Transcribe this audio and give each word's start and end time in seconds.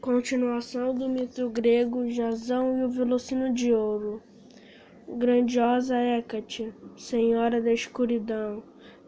Continuação 0.00 0.94
do 0.94 1.08
mito 1.08 1.50
grego 1.50 2.08
Jasão 2.08 2.78
e 2.78 2.84
o 2.84 2.88
Velocino 2.88 3.52
de 3.52 3.74
Ouro. 3.74 4.22
Grandiosa 5.08 5.96
Hécate, 5.96 6.72
senhora 6.96 7.60
da 7.60 7.72
escuridão, 7.72 8.62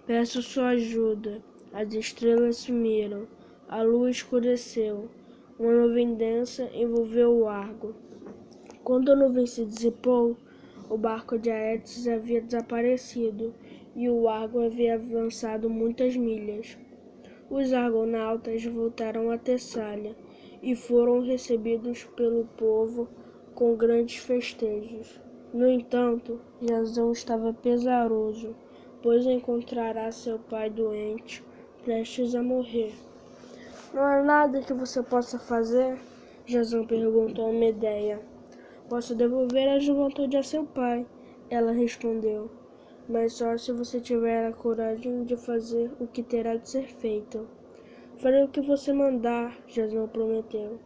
peço 0.04 0.42
sua 0.42 0.70
ajuda. 0.70 1.40
As 1.72 1.94
estrelas 1.94 2.56
sumiram, 2.56 3.28
a 3.68 3.82
lua 3.82 4.10
escureceu, 4.10 5.08
uma 5.60 5.72
nuvem 5.72 6.16
densa 6.16 6.68
envolveu 6.74 7.38
o 7.38 7.48
argo. 7.48 7.94
Quando 8.82 9.12
a 9.12 9.16
nuvem 9.16 9.46
se 9.46 9.64
dissipou, 9.64 10.36
o 10.90 10.98
barco 10.98 11.38
de 11.38 11.52
Aetes 11.52 12.08
havia 12.08 12.42
desaparecido 12.42 13.54
e 13.94 14.10
o 14.10 14.28
argo 14.28 14.60
havia 14.60 14.96
avançado 14.96 15.70
muitas 15.70 16.16
milhas. 16.16 16.76
Os 17.48 17.72
argonautas 17.72 18.64
voltaram 18.64 19.30
a 19.30 19.38
Tessália 19.38 20.16
e 20.62 20.74
foram 20.74 21.20
recebidos 21.20 22.04
pelo 22.16 22.44
povo 22.56 23.08
com 23.54 23.74
grandes 23.76 24.16
festejos. 24.16 25.20
No 25.52 25.68
entanto, 25.68 26.40
Jasão 26.60 27.12
estava 27.12 27.52
pesaroso, 27.52 28.54
pois 29.02 29.26
encontrará 29.26 30.12
seu 30.12 30.38
pai 30.38 30.70
doente, 30.70 31.42
prestes 31.84 32.34
a 32.34 32.42
morrer. 32.42 32.92
Não 33.92 34.02
há 34.02 34.22
nada 34.22 34.60
que 34.60 34.72
você 34.72 35.02
possa 35.02 35.38
fazer? 35.38 35.98
Jasão 36.46 36.86
perguntou 36.86 37.48
a 37.48 37.52
Medeia. 37.52 38.20
Posso 38.88 39.14
devolver 39.14 39.68
a 39.68 39.78
juventude 39.78 40.36
a 40.36 40.42
seu 40.42 40.64
pai, 40.64 41.06
ela 41.48 41.72
respondeu, 41.72 42.50
mas 43.08 43.34
só 43.34 43.56
se 43.56 43.72
você 43.72 44.00
tiver 44.00 44.46
a 44.46 44.52
coragem 44.52 45.24
de 45.24 45.36
fazer 45.36 45.90
o 46.00 46.06
que 46.06 46.22
terá 46.22 46.56
de 46.56 46.68
ser 46.68 46.86
feito. 46.86 47.46
Farei 48.20 48.44
o 48.44 48.48
que 48.48 48.60
você 48.60 48.92
mandar, 48.92 49.56
Jasão 49.66 50.06
prometeu. 50.06 50.78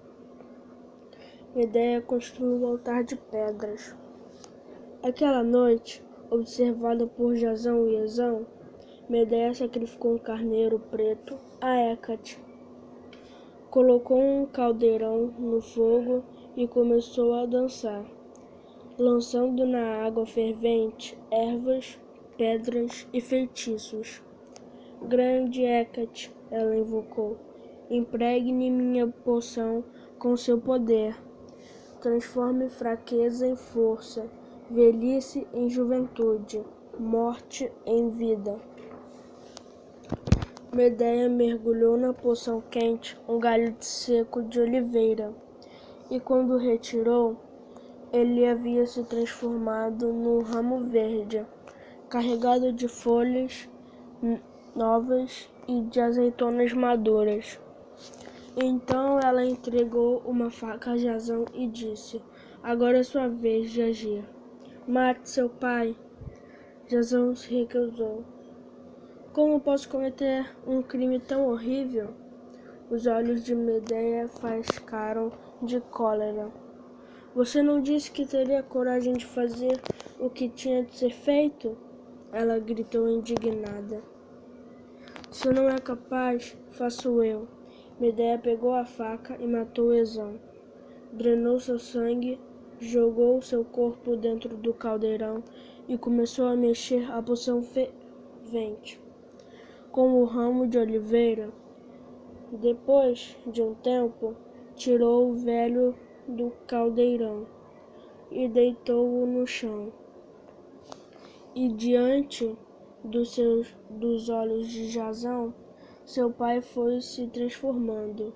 Medeia 1.53 2.01
construiu 2.01 2.55
um 2.55 2.67
altar 2.69 3.03
de 3.03 3.17
pedras. 3.17 3.93
Aquela 5.03 5.43
noite, 5.43 6.01
observada 6.31 7.09
por 7.09 7.35
Jasão 7.35 7.89
e 7.89 7.97
Ezão, 7.97 8.47
Medeia 9.09 9.53
sacrificou 9.53 10.15
um 10.15 10.19
carneiro 10.19 10.79
preto 10.79 11.37
a 11.61 11.77
Hécate. 11.77 12.39
Colocou 13.69 14.21
um 14.21 14.47
caldeirão 14.47 15.35
no 15.37 15.61
fogo 15.61 16.23
e 16.57 16.69
começou 16.69 17.35
a 17.35 17.47
dançar, 17.47 18.05
lançando 18.97 19.67
na 19.67 20.05
água 20.07 20.25
fervente 20.25 21.19
ervas, 21.33 21.99
pedras 22.39 23.09
e 23.13 23.21
feitiços. 23.21 24.23
Grande 25.03 25.63
Hecate, 25.65 26.34
ela 26.55 26.77
invocou, 26.77 27.37
impregne 27.91 28.71
minha 28.71 29.09
poção 29.09 29.83
com 30.21 30.37
seu 30.37 30.61
poder. 30.61 31.17
Transforme 32.01 32.69
fraqueza 32.69 33.45
em 33.45 33.57
força, 33.57 34.25
velhice 34.71 35.47
em 35.53 35.69
juventude, 35.69 36.63
morte 36.97 37.73
em 37.85 38.09
vida. 38.11 38.57
Medeia 40.73 41.29
mergulhou 41.29 41.97
na 41.97 42.13
poção 42.13 42.63
quente 42.71 43.19
um 43.29 43.41
galho 43.41 43.73
de 43.73 43.85
seco 43.85 44.41
de 44.43 44.61
oliveira, 44.61 45.35
e 46.09 46.21
quando 46.21 46.57
retirou, 46.57 47.37
ele 48.13 48.47
havia 48.47 48.87
se 48.87 49.03
transformado 49.03 50.13
num 50.13 50.41
ramo 50.41 50.85
verde, 50.85 51.45
carregado 52.09 52.73
de 52.73 52.87
folhas 52.87 53.69
novas 54.75 55.49
e 55.69 55.81
de 55.83 56.01
azeitonas 56.01 56.73
maduras. 56.73 57.61
Então 58.57 59.21
ela 59.21 59.45
entregou 59.45 60.23
uma 60.25 60.51
faca 60.51 60.93
a 60.93 60.97
Jazão 60.97 61.45
e 61.55 61.67
disse: 61.67 62.23
Agora 62.63 62.99
é 62.99 63.03
sua 63.03 63.29
vez 63.29 63.71
de 63.71 63.83
agir. 63.83 64.25
Mate 64.87 65.29
seu 65.31 65.49
pai. 65.49 65.97
Jazão 66.89 67.35
se 67.35 67.55
recusou. 67.55 68.25
Como 69.33 69.61
posso 69.61 69.89
cometer 69.89 70.55
um 70.67 70.83
crime 70.83 71.19
tão 71.19 71.49
horrível? 71.49 72.09
Os 72.91 73.07
olhos 73.07 73.45
de 73.45 73.55
Medeia 73.55 74.29
faiscaram 74.29 75.33
de 75.63 75.81
cólera. 75.81 76.49
Você 77.35 77.63
não 77.63 77.81
disse 77.81 78.13
que 78.13 78.27
teria 78.27 78.63
coragem 78.63 79.15
de 79.15 79.27
fazer 79.27 79.81
o 80.21 80.31
que 80.31 80.49
tinha 80.49 80.85
de 80.85 80.95
ser 80.95 81.11
feito? 81.11 81.77
Ela 82.33 82.59
gritou 82.59 83.09
indignada. 83.09 84.14
Se 85.35 85.53
não 85.53 85.69
é 85.69 85.79
capaz, 85.79 86.57
faço 86.71 87.21
eu. 87.21 87.49
Medeia 87.99 88.39
pegou 88.39 88.73
a 88.73 88.85
faca 88.85 89.37
e 89.41 89.45
matou 89.45 89.93
Ezão. 89.93 90.39
Drenou 91.13 91.59
seu 91.59 91.77
sangue, 91.77 92.39
jogou 92.79 93.43
seu 93.43 93.65
corpo 93.65 94.17
dentro 94.17 94.57
do 94.57 94.73
caldeirão 94.73 95.43
e 95.89 95.99
começou 95.99 96.47
a 96.47 96.55
mexer 96.55 97.11
a 97.11 97.21
poção 97.21 97.65
fervente 97.65 99.03
com 99.91 100.23
o 100.23 100.25
ramo 100.25 100.69
de 100.69 100.79
oliveira. 100.79 101.51
Depois 102.53 103.37
de 103.45 103.61
um 103.61 103.75
tempo, 103.75 104.37
tirou 104.77 105.31
o 105.31 105.35
velho 105.35 105.97
do 106.29 106.53
caldeirão 106.65 107.45
e 108.31 108.47
deitou-o 108.47 109.27
no 109.27 109.45
chão. 109.49 109.93
E 111.57 111.69
diante 111.71 112.57
dos, 113.05 113.35
seus, 113.35 113.69
dos 113.91 114.29
olhos 114.29 114.69
de 114.69 114.89
Jazão, 114.89 115.55
seu 116.07 116.31
pai 116.31 116.61
foi 116.61 117.01
se 117.01 117.27
transformando. 117.29 118.35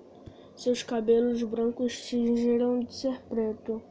Seus 0.55 0.83
cabelos 0.83 1.41
brancos 1.43 2.05
tingiram 2.05 2.79
de 2.79 2.93
ser 2.93 3.21
preto. 3.23 3.81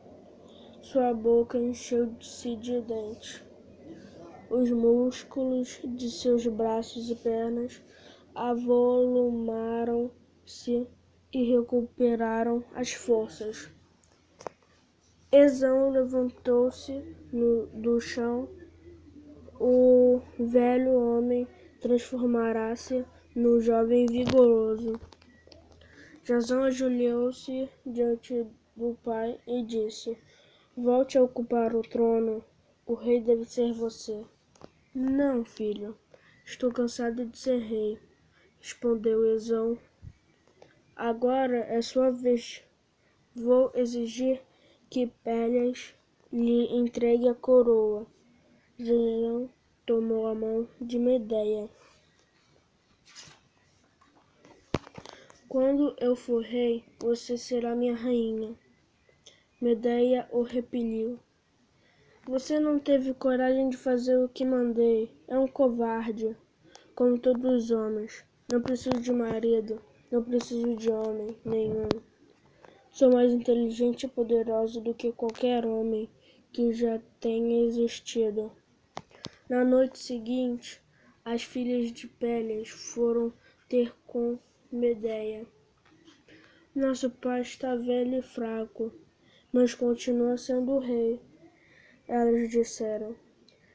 Sua 0.83 1.12
boca 1.12 1.59
encheu-se 1.59 2.56
de 2.56 2.81
dentes. 2.81 3.43
Os 4.50 4.71
músculos 4.71 5.81
de 5.84 6.11
seus 6.11 6.47
braços 6.47 7.10
e 7.10 7.15
pernas 7.15 7.83
avolumaram-se 8.34 10.87
e 11.33 11.53
recuperaram 11.53 12.65
as 12.75 12.93
forças. 12.93 13.71
Ezão 15.31 15.91
levantou-se 15.91 17.03
do 17.75 18.00
chão. 18.00 18.49
O 19.61 20.21
velho 20.39 20.93
homem 20.93 21.49
transformará-se 21.81 23.05
no 23.35 23.61
jovem 23.61 24.07
vigoroso. 24.07 25.01
Jazão 26.23 26.63
ajoelhou-se 26.63 27.69
diante 27.85 28.47
do 28.77 28.97
pai 29.03 29.41
e 29.49 29.65
disse: 29.65 30.17
Volte 30.77 31.19
a 31.19 31.23
ocupar 31.23 31.75
o 31.75 31.83
trono. 31.83 32.45
O 32.87 32.95
rei 32.95 33.21
deve 33.21 33.45
ser 33.45 33.73
você. 33.73 34.25
Não, 34.95 35.45
filho. 35.45 35.99
Estou 36.45 36.73
cansado 36.73 37.27
de 37.27 37.37
ser 37.37 37.59
rei, 37.59 37.99
respondeu 38.61 39.27
Ezão. 39.35 39.77
Agora 40.95 41.59
é 41.59 41.83
sua 41.83 42.11
vez. 42.11 42.63
Vou 43.35 43.73
exigir 43.75 44.41
que 44.89 45.09
Pélias 45.25 45.95
lhe 46.33 46.73
entregue 46.75 47.29
a 47.29 47.35
coroa. 47.35 48.07
Jejão 48.81 49.50
tomou 49.84 50.28
a 50.28 50.37
mão 50.37 50.69
de 50.81 51.00
Medeia. 51.00 51.69
Quando 55.49 55.97
eu 55.99 56.15
for 56.15 56.44
rei, 56.44 56.84
você 57.00 57.37
será 57.37 57.75
minha 57.75 57.97
rainha. 57.97 58.55
Medeia 59.61 60.28
o 60.31 60.43
repeliu. 60.43 61.19
Você 62.28 62.61
não 62.61 62.78
teve 62.78 63.12
coragem 63.15 63.69
de 63.69 63.77
fazer 63.77 64.16
o 64.16 64.28
que 64.28 64.44
mandei. 64.44 65.10
É 65.27 65.37
um 65.37 65.49
covarde, 65.49 66.37
como 66.95 67.19
todos 67.19 67.65
os 67.65 67.71
homens. 67.72 68.25
Não 68.49 68.62
preciso 68.62 69.00
de 69.00 69.10
marido, 69.10 69.83
não 70.09 70.22
preciso 70.22 70.77
de 70.77 70.89
homem 70.89 71.37
nenhum. 71.45 71.89
Sou 72.92 73.13
mais 73.13 73.33
inteligente 73.33 74.04
e 74.04 74.09
poderoso 74.09 74.80
do 74.80 74.95
que 74.95 75.10
qualquer 75.10 75.66
homem 75.66 76.09
que 76.53 76.72
já 76.72 77.01
tenha 77.19 77.65
existido. 77.65 78.53
Na 79.48 79.65
noite 79.65 79.98
seguinte, 79.98 80.78
as 81.24 81.42
filhas 81.42 81.91
de 81.91 82.06
Pélias 82.06 82.68
foram 82.68 83.33
ter 83.66 83.95
com 84.06 84.39
Medeia. 84.71 85.47
Nosso 86.74 87.09
pai 87.09 87.41
está 87.41 87.74
velho 87.74 88.18
e 88.18 88.22
fraco, 88.22 88.92
mas 89.50 89.72
continua 89.74 90.36
sendo 90.36 90.78
rei. 90.78 91.18
Elas 92.06 92.50
disseram: 92.50 93.16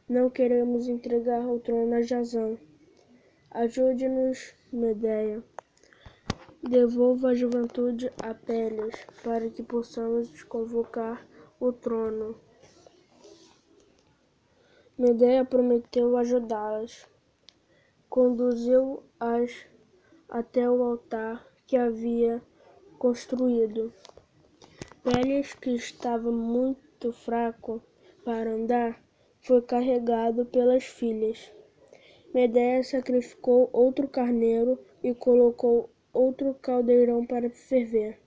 Não 0.08 0.30
queremos 0.30 0.88
entregar 0.88 1.44
o 1.48 1.60
trono 1.60 1.96
a 1.96 2.04
Jazão. 2.04 2.56
Ajude-nos, 3.50 4.54
Medeia. 4.72 5.44
Devolva 6.62 7.30
a 7.30 7.34
juventude 7.34 8.12
a 8.22 8.36
Pélias, 8.36 8.94
para 9.24 9.50
que 9.50 9.64
possamos 9.64 10.44
convocar 10.44 11.28
o 11.60 11.74
trono. 11.74 12.40
Medeia 14.96 15.44
prometeu 15.44 16.16
ajudá-las. 16.18 17.10
Conduziu-as 18.08 19.66
até 20.30 20.70
o 20.70 20.84
altar 20.84 21.44
que 21.66 21.76
havia 21.76 22.40
construído. 23.00 23.92
Pélias, 25.04 25.52
que 25.56 25.72
estava 25.72 26.32
muito 26.32 27.12
fraco 27.12 27.82
para 28.24 28.52
andar, 28.52 29.04
foi 29.42 29.64
carregado 29.64 30.46
pelas 30.46 30.84
filhas. 30.84 31.52
Medeia 32.32 32.84
sacrificou 32.84 33.72
outro 33.74 34.08
carneiro 34.08 34.78
e 35.02 35.12
colocou 35.16 35.90
outro 36.14 36.54
caldeirão 36.62 37.26
para 37.26 37.50
ferver. 37.50 38.20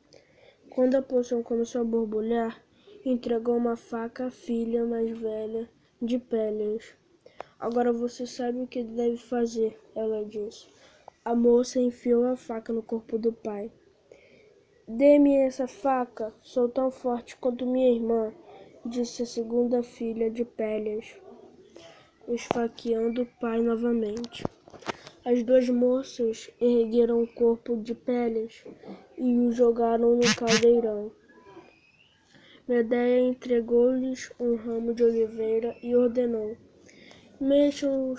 Quando 0.70 0.96
a 0.96 1.02
poção 1.02 1.44
começou 1.44 1.82
a 1.82 1.84
borbulhar, 1.84 2.60
entregou 3.04 3.56
uma 3.56 3.76
faca 3.76 4.26
à 4.26 4.30
filha 4.32 4.84
mais 4.84 5.16
velha 5.16 5.75
de 6.00 6.18
Pélias. 6.18 6.94
Agora 7.58 7.92
você 7.92 8.26
sabe 8.26 8.60
o 8.60 8.66
que 8.66 8.82
deve 8.82 9.16
fazer, 9.16 9.78
ela 9.94 10.24
disse. 10.24 10.68
A 11.24 11.34
moça 11.34 11.80
enfiou 11.80 12.24
a 12.24 12.36
faca 12.36 12.72
no 12.72 12.82
corpo 12.82 13.18
do 13.18 13.32
pai. 13.32 13.70
Dê-me 14.86 15.36
essa 15.36 15.66
faca, 15.66 16.32
sou 16.42 16.68
tão 16.68 16.90
forte 16.90 17.36
quanto 17.36 17.66
minha 17.66 17.90
irmã, 17.90 18.32
disse 18.84 19.22
a 19.22 19.26
segunda 19.26 19.82
filha 19.82 20.30
de 20.30 20.44
Pélias, 20.44 21.16
esfaqueando 22.28 23.22
o 23.22 23.26
pai 23.40 23.60
novamente. 23.60 24.44
As 25.24 25.42
duas 25.42 25.68
moças 25.68 26.48
ergueram 26.60 27.22
o 27.22 27.26
corpo 27.26 27.76
de 27.76 27.94
Pélias 27.94 28.64
e 29.18 29.38
o 29.38 29.50
jogaram 29.50 30.14
no 30.14 30.34
caldeirão. 30.36 31.10
Medeia 32.68 33.20
entregou-lhes 33.20 34.32
um 34.40 34.56
ramo 34.56 34.92
de 34.92 35.04
oliveira 35.04 35.76
e 35.80 35.94
ordenou: 35.94 36.56
Mexam 37.40 38.12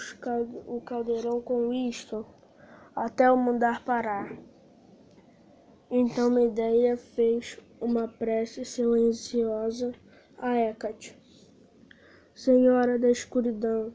o 0.65 0.79
caldeirão 0.79 1.41
com 1.41 1.73
isto 1.73 2.25
até 2.95 3.29
o 3.29 3.35
mandar 3.35 3.83
parar. 3.83 4.38
Então 5.91 6.29
Medeia 6.29 6.95
fez 6.95 7.59
uma 7.81 8.07
prece 8.07 8.63
silenciosa 8.63 9.94
a 10.38 10.55
Hecate. 10.55 11.13
Senhora 12.33 12.97
da 12.97 13.11
escuridão, 13.11 13.94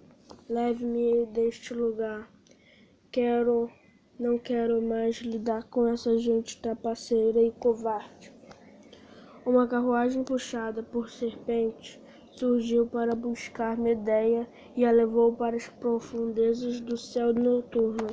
leve-me 0.50 1.24
deste 1.26 1.72
lugar. 1.72 2.30
Quero, 3.10 3.70
não 4.20 4.38
quero 4.38 4.82
mais 4.82 5.16
lidar 5.16 5.64
com 5.70 5.86
essa 5.86 6.18
gente 6.18 6.60
trapaceira 6.60 7.40
e 7.40 7.50
covarde. 7.52 8.41
Uma 9.44 9.66
carruagem 9.66 10.22
puxada 10.22 10.84
por 10.84 11.10
serpentes 11.10 12.00
surgiu 12.30 12.86
para 12.86 13.12
buscar 13.16 13.76
Medeia 13.76 14.46
e 14.76 14.84
a 14.84 14.92
levou 14.92 15.32
para 15.32 15.56
as 15.56 15.66
profundezas 15.66 16.80
do 16.80 16.96
céu 16.96 17.34
noturno. 17.34 18.06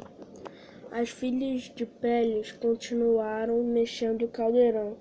As 0.90 1.10
filhas 1.10 1.72
de 1.76 1.86
Pélias 1.86 2.52
continuaram 2.52 3.64
mexendo 3.64 4.24
o 4.24 4.28
caldeirão, 4.28 4.98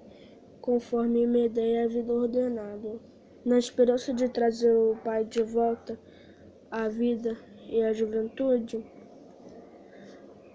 conforme 0.61 1.27
Medeia 1.27 1.87
havia 1.87 2.05
ordenado, 2.05 3.01
na 3.43 3.59
esperança 3.59 4.13
de 4.13 4.29
trazer 4.29 4.77
o 4.77 4.99
pai 5.03 5.25
de 5.25 5.43
volta 5.43 5.99
à 6.71 6.89
vida 6.89 7.39
e 7.71 7.83
à 7.83 7.95
juventude. 7.95 8.85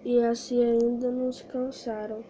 E 0.04 0.22
assim 0.22 0.64
ainda 0.64 1.10
não 1.10 1.32
se 1.32 1.44
cansaram. 1.46 2.24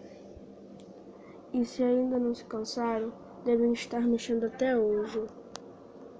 E 1.53 1.63
se 1.63 1.83
ainda 1.83 2.17
não 2.17 2.33
se 2.33 2.43
cansaram, 2.45 3.13
devem 3.45 3.71
estar 3.73 4.01
mexendo 4.01 4.45
até 4.45 4.77
hoje. 4.77 5.29